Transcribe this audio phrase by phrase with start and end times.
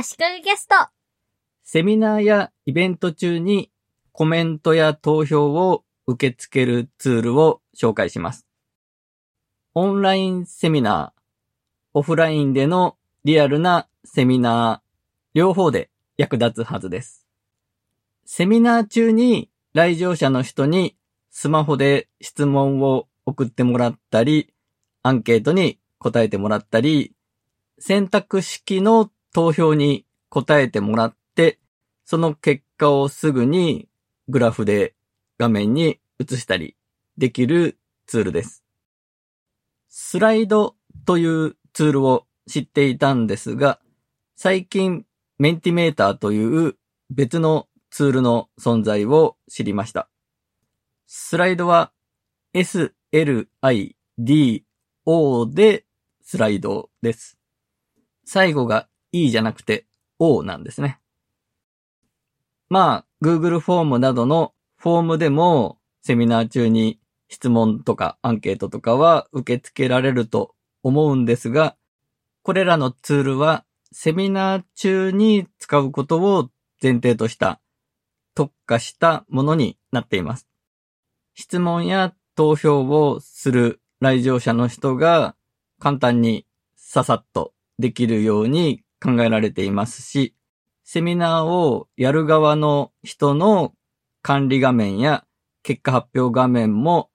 [0.00, 0.76] 足利ゲスト。
[1.64, 3.68] セミナーやイベント中に
[4.12, 8.46] コメントや投票を受け付けるツールを紹介します。
[9.74, 11.20] オンラインセミナー、
[11.94, 14.88] オフラインでのリアルなセミナー、
[15.34, 17.26] 両方で役立つはずです。
[18.24, 20.96] セミナー中に来場者の人に
[21.30, 24.54] スマホで質問を送ってもらったり、
[25.02, 27.16] アンケートに答えてもらったり、
[27.80, 31.58] 選択式の投票に答えてもらって、
[32.04, 33.88] その結果をすぐに
[34.28, 34.94] グラフで
[35.38, 36.76] 画面に映したり
[37.16, 38.64] できるツールです。
[39.88, 43.80] スライドというツールを知っていたんですが、
[44.36, 45.04] 最近
[45.38, 46.76] メンティメーターという
[47.10, 50.08] 別のツールの存在を知りました。
[51.06, 51.92] スライドは
[52.54, 53.14] SLIDO
[55.54, 55.84] で
[56.22, 57.38] スライドです。
[58.24, 59.86] 最後が E じゃなくて
[60.18, 60.98] O なんですね。
[62.68, 71.76] まあ、Google フォームなどのフォームでもセミナー中に質問とかアンケートとかは受け付けられると思うんですが、
[72.42, 76.50] これらのツールはセミナー中に使うことを
[76.82, 77.60] 前提とした
[78.34, 80.46] 特化したものになっています。
[81.34, 85.34] 質問や投票をする来場者の人が
[85.80, 90.34] 簡単にささっとできるように考えられていますし、
[90.84, 93.74] セミナーをやる側の人の
[94.22, 95.24] 管理画面や
[95.62, 97.10] 結果発表画面も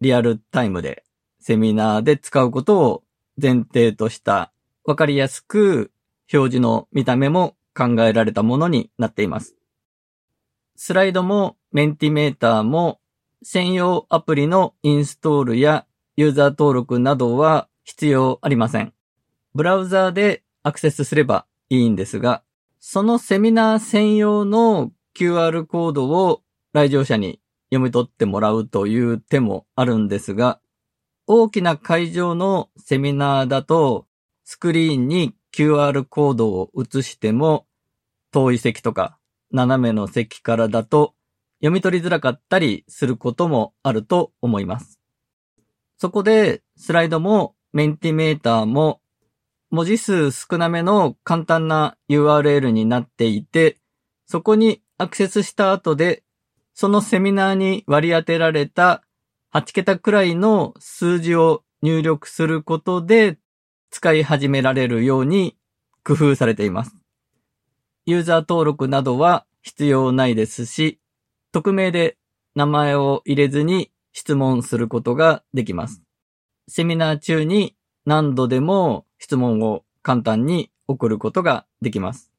[0.00, 1.04] リアルタイムで
[1.40, 3.02] セミナーで使うことを
[3.40, 4.52] 前提とした
[4.84, 5.90] わかりやすく
[6.32, 9.56] 表示の見た目も考えられたものになっています。
[10.76, 13.00] スライドもメンティメーターも
[13.42, 18.92] 専用アプリのインストールやユーザー登録などは必要ありません。
[19.54, 22.42] ブラウザーでアクセスすればいいんですが、
[22.78, 30.60] そのセミナー専用の QR コードを来場者に読み取ってもらうという手もあるんですが、
[31.26, 34.06] 大きな会場のセミナーだと
[34.44, 37.66] スクリーンに QR コードを映しても
[38.32, 39.18] 遠い席とか
[39.52, 41.14] 斜めの席からだと
[41.60, 44.98] 読み取りづらかったりすることもあると思います。
[45.98, 49.00] そこでスライドもメンティメーターも
[49.70, 53.78] 文字数少なめの簡単な URL になっていて、
[54.26, 56.22] そこにアクセスした後で、
[56.74, 59.02] そのセミナーに割り当てられた
[59.52, 63.38] 8桁くらいの数字を入力することで
[63.90, 65.56] 使い始められるように
[66.04, 66.96] 工夫されています。
[68.06, 71.00] ユーザー登録などは必要ないですし、
[71.52, 72.16] 匿名で
[72.54, 76.02] 名前を入れずに質問することができます。
[76.68, 82.30] セミナー中に何度でも質問を簡単に送ることができます。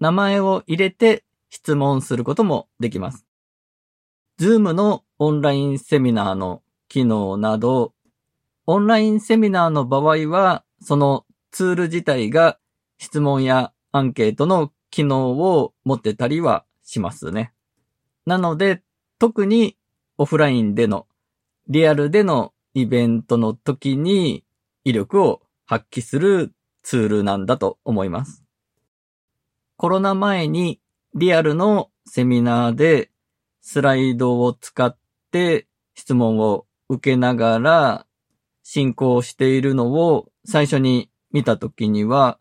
[0.00, 3.26] 名前を入れて質問することもできます。
[4.40, 7.92] Zoom のオンラインセミナーの機能など、
[8.66, 12.58] オンラインセミナーの場合は、そのツール自体が
[12.98, 17.52] 質問やアンケートの機能を持ってたりはしますね。
[18.26, 18.82] なので、
[19.18, 19.76] 特に
[20.18, 21.06] オフラインでの、
[21.68, 24.44] リアルでのイベントの時に
[24.88, 28.42] 威力を発揮するツールなんだと思います。
[29.76, 30.80] コロナ前に
[31.14, 33.10] リアルのセミナーで
[33.60, 34.96] スライドを使っ
[35.30, 38.06] て質問を受けながら
[38.62, 42.38] 進行しているのを最初に見た時には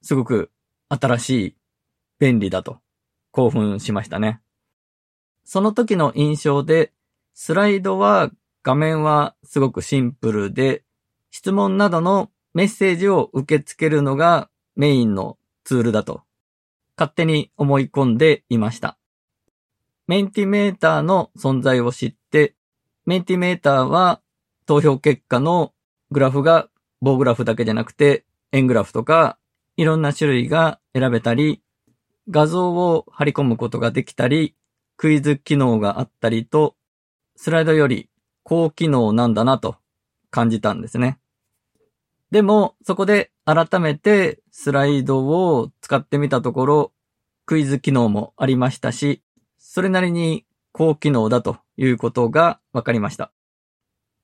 [0.00, 0.50] すごく
[0.88, 1.56] 新しい
[2.18, 2.78] 便利だと
[3.32, 4.40] 興奮しましたね。
[5.44, 6.92] その時の印象で
[7.34, 8.30] スライドは
[8.62, 10.85] 画面はすごくシンプルで
[11.36, 16.22] 質問などのメッセージを受け付けるのがメインのツールだと
[16.96, 18.96] 勝手に思い込んでいました。
[20.06, 22.54] メンティメーターの存在を知って、
[23.04, 24.22] メンティメーターは
[24.64, 25.74] 投票結果の
[26.10, 26.70] グラフが
[27.02, 29.36] 棒グラフだけじゃなくて円グラフとか
[29.76, 31.60] いろんな種類が選べたり、
[32.30, 34.54] 画像を貼り込むことができたり、
[34.96, 36.76] クイズ機能があったりと、
[37.36, 38.08] スライドより
[38.42, 39.76] 高機能なんだなと
[40.30, 41.18] 感じたんですね。
[42.30, 46.92] でも、そこで改めてスライドを使ってみたところ、
[47.44, 49.22] クイズ機能もありましたし、
[49.58, 53.32] それなりに高機能だということが分かりました。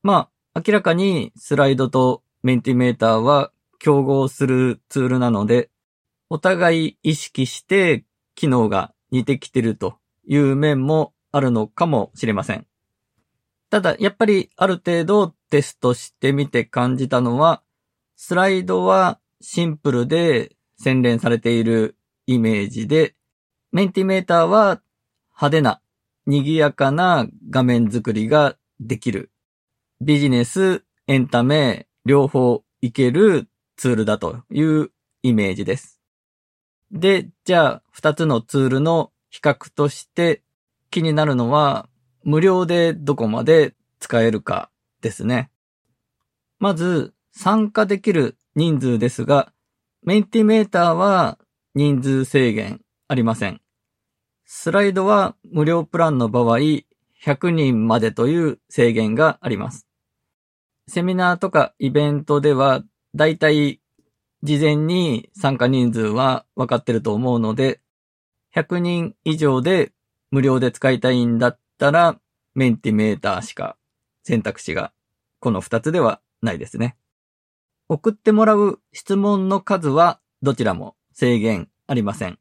[0.03, 5.71] まあ、明らかにスライドとメンティメーターは競合するツールなので、
[6.29, 12.67] お互い意識して機能が似てきてるという面もあるのかもしれません。
[13.71, 17.63] ただ、やっぱりある程度テストしてみて感じたのは、
[18.17, 23.15] スライドはシンプルで洗練されているイメージで、
[23.73, 24.83] メンティメーターは
[25.33, 25.81] 派手な、
[26.27, 29.31] 賑やかな画面作りができる。
[30.01, 34.91] ビジネス、エンタメ、両方いけるツールだという
[35.23, 36.01] イメージです。
[36.91, 40.43] で、じゃあ、二つのツールの比較として
[40.91, 41.89] 気になるのは、
[42.23, 44.71] 無料でどこまで使えるか
[45.01, 45.51] ですね。
[46.59, 49.53] まず、参加できる人数ですが、
[50.03, 51.39] メンティメーターは
[51.75, 53.61] 人数制限ありません。
[54.45, 59.87] スライドは無料プランの場合、100人までという制限があります。
[60.89, 62.83] セミナーとかイベントでは、
[63.15, 63.81] だいたい
[64.43, 67.81] 事前に参加人数は分かってると思うので、
[68.55, 69.93] 100人以上で
[70.31, 72.19] 無料で使いたいんだったら、
[72.55, 73.77] メンティメーターしか
[74.23, 74.93] 選択肢が
[75.41, 76.97] この2つではないですね。
[77.93, 82.39] 送ってもらう質問の数はどちらも制限ありません。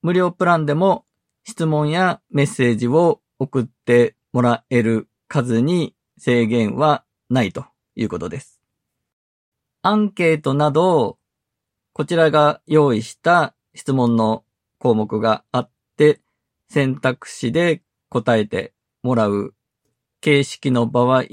[0.00, 1.06] 無料プランでも
[1.42, 7.64] 質問やメッセージを送ってもらえる数に制限はないと
[7.96, 8.60] いうことです。
[9.82, 11.18] アンケートなど、
[11.92, 14.44] こちらが用意した質問の
[14.78, 16.20] 項目があって、
[16.68, 18.72] 選択肢で答えて
[19.02, 19.52] もらう
[20.20, 21.24] 形式の場合、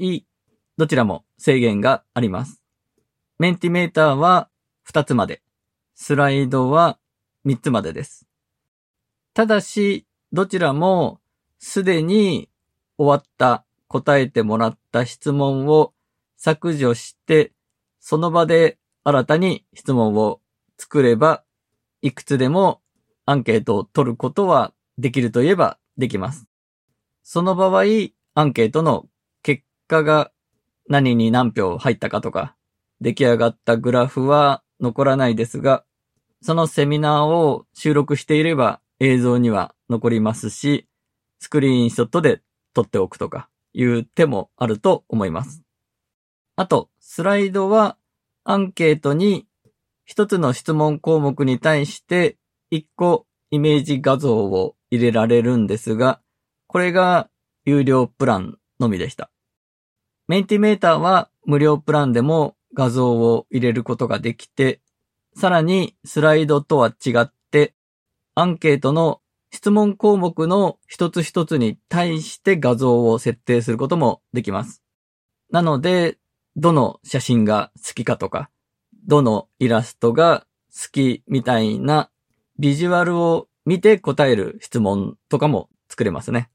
[0.76, 2.59] どちらも制限があります。
[3.40, 4.50] メンティメーターは
[4.86, 5.40] 2つまで、
[5.94, 6.98] スライドは
[7.46, 8.26] 3つまでです。
[9.32, 11.22] ただし、どちらも
[11.58, 12.50] すでに
[12.98, 15.94] 終わった答えてもらった質問を
[16.36, 17.52] 削除して、
[17.98, 20.42] その場で新たに質問を
[20.76, 21.42] 作れば、
[22.02, 22.82] いくつでも
[23.24, 26.44] アンケートを取ることはできるといえばできます。
[27.22, 27.84] その場合、
[28.34, 29.06] アンケートの
[29.42, 30.30] 結果が
[30.90, 32.54] 何に何票入ったかとか、
[33.00, 35.84] 出来上がったグラフは残らないですが、
[36.42, 40.86] そのセミナーを収録していれば映像には残りますし、
[41.38, 42.42] スクリーンショットで
[42.74, 45.62] 撮っておくとかいう手もあると思います。
[46.56, 47.96] あと、スライドは
[48.44, 49.46] アンケートに
[50.04, 52.36] 一つの質問項目に対して
[52.70, 56.20] 一個イメージ画像を入れられるんですが、
[56.66, 57.28] これが
[57.64, 59.30] 有料プランのみでした。
[60.28, 64.80] メンティメーターは無料プランでも画像を入れることができて、
[65.34, 67.74] さらにスライドとは違って、
[68.34, 69.20] アンケートの
[69.50, 74.82] 質問項目の一つ一つに対して画像を設定することもできます。
[75.50, 76.18] なので、
[76.56, 78.50] どの写真が好きかとか、
[79.06, 82.10] どのイラストが好きみたいな
[82.58, 86.50] ビジュアルを見て答える質問とかも作れますね。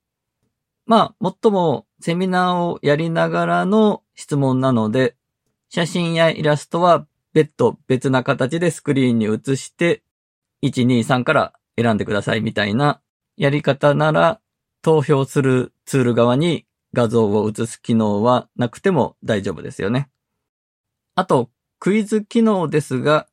[0.86, 5.16] まあ、もっともセミナーをやりながらの質問なので、
[5.70, 10.04] 写真やイラストは別途別な形でスクリーンに映して、
[10.64, 13.02] 1、2、3から選んでくださいみたいな
[13.38, 14.40] やり方なら、
[14.82, 20.10] 投票するツール側に画像を映す機能はなくても大丈夫ですよね。
[21.16, 23.28] あと、クイズ機能ですが、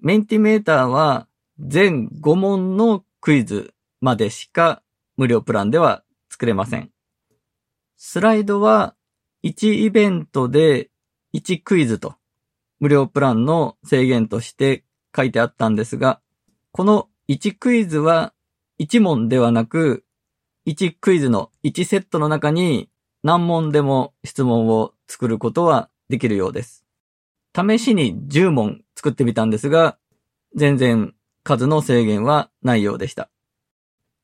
[0.00, 1.28] メンティメーターは
[1.58, 4.82] 全5問のクイズまでしか
[5.16, 6.90] 無料プランでは作れません。
[7.96, 8.94] スライドは
[9.44, 10.90] 1イベントで
[11.34, 12.14] 1クイズと
[12.78, 14.84] 無料プランの制限として
[15.14, 16.20] 書いてあったんですが、
[16.70, 18.32] この1クイズは
[18.78, 20.04] 1問ではなく、
[20.66, 22.88] 1クイズの1セットの中に
[23.22, 26.84] 何問でも質問を作ることはできるようです。
[27.56, 29.98] 試しに10問作ってみたんですが、
[30.54, 33.28] 全然数の制限はないようでした。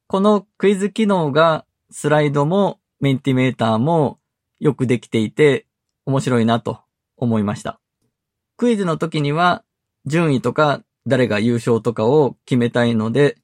[0.06, 4.18] このクイズ機能がスライドもメンティメーターも
[4.58, 5.66] よくできていて
[6.04, 6.80] 面白いなと
[7.20, 7.80] 思いました。
[8.56, 9.62] クイズの時には
[10.06, 13.36] 順位とか誰が優勝とかを決めたいので、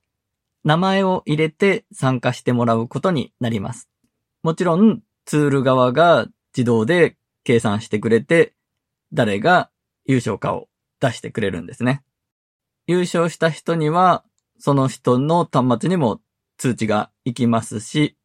[0.64, 3.88] 名前を入れて参加してもらうことになります。
[4.42, 8.54] もちろんツール側が自動で計算してくれて、
[9.12, 9.71] 誰が
[10.06, 10.68] 優勝かを
[11.00, 12.02] 出してくれるんですね。
[12.87, 14.25] 優勝した人には、
[14.59, 16.21] その人の端末にも
[16.56, 18.16] 通知が行きますし、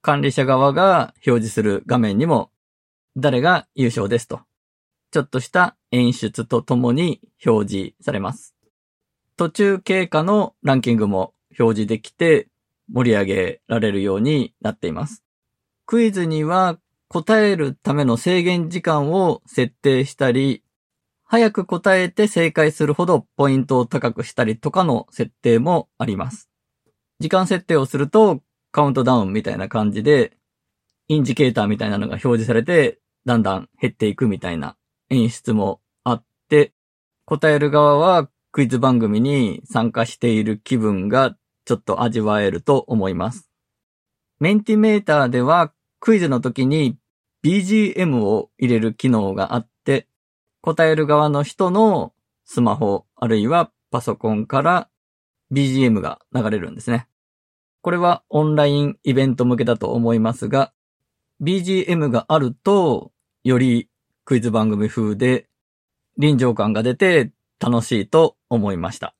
[0.00, 2.50] 管理者側が表示する画面にも、
[3.16, 4.40] 誰が優勝ですと、
[5.10, 8.54] ちょっとした演出とともに表示されます。
[9.36, 12.48] 途中経過のランキングも表示できて
[12.92, 15.22] 盛り上げられるようになっています。
[15.86, 20.62] クイズには答えるための制限時間を設定したり、
[21.24, 26.50] 早く答えて正解するほどポイントを高くしたりとかの設定もあります。
[27.20, 30.36] 時間設定をするとカウントダウンみたいな感じで、
[31.08, 34.76] インジケーターみたいなのが表示されて、だんだん減っていくみたいな
[35.10, 36.72] 演出もあって、
[37.24, 43.50] 答える側はクイズ番組に参加している気分がちょっと味わえると思います。
[44.40, 46.96] メンティメーターではクイズの時に
[47.44, 50.08] BGM を入れる機能があって、
[50.60, 52.12] 答える側の人の
[52.44, 54.88] スマホあるいはパソコンから
[55.52, 57.08] BGM が流れるんですね。
[57.80, 60.72] これはオンラインイベント向けだと思いますが、
[61.40, 63.12] BGM があると、
[63.44, 63.88] より
[64.28, 65.46] クイズ番組風で
[66.18, 69.14] 臨場感が出て楽しいと思いました。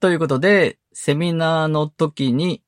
[0.00, 2.62] ということで、セミナーの時に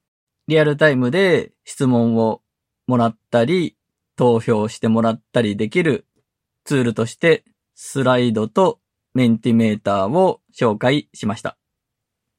[0.47, 2.41] リアルタイムで質問を
[2.87, 3.77] もらったり、
[4.17, 6.07] 投票してもらったりできる
[6.65, 7.45] ツールとして
[7.75, 8.81] スライドと
[9.13, 11.59] メンティメーターを紹介しました。